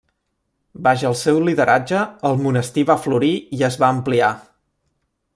[0.87, 1.99] Baix el seu lideratge,
[2.29, 4.31] el monestir va florir i es va ampliar.